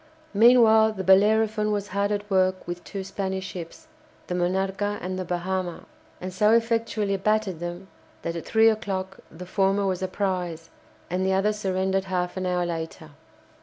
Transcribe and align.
Meanwhile 0.33 0.93
the 0.93 1.03
"Bellerophon" 1.03 1.71
was 1.71 1.89
hard 1.89 2.11
at 2.11 2.27
work 2.27 2.67
with 2.67 2.83
two 2.83 3.03
Spanish 3.03 3.45
ships, 3.45 3.85
the 4.25 4.33
"Monarca" 4.33 4.97
and 4.99 5.19
the 5.19 5.23
"Bahama," 5.23 5.85
and 6.19 6.33
so 6.33 6.53
effectually 6.53 7.15
battered 7.17 7.59
them 7.59 7.87
that 8.23 8.35
at 8.35 8.43
three 8.47 8.69
o'clock 8.71 9.19
the 9.29 9.45
former 9.45 9.85
was 9.85 10.01
a 10.01 10.07
prize, 10.07 10.71
and 11.11 11.23
the 11.23 11.33
other 11.33 11.53
surrendered 11.53 12.05
half 12.05 12.35
an 12.35 12.47
hour 12.47 12.65
later. 12.65 13.11